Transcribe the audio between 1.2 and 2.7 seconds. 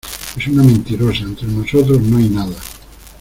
entre nosotros no hay nada.